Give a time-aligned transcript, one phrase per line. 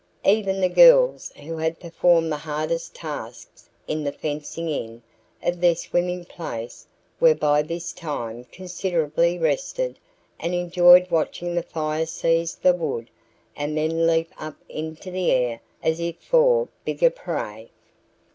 [0.25, 5.03] Even the girls who had performed the hardest tasks in the "fencing in"
[5.43, 6.87] of their swimming place
[7.19, 9.99] were by this time considerably rested
[10.39, 13.11] and enjoyed watching the fire seize the wood
[13.55, 17.69] and then leap up into the air as if for bigger prey.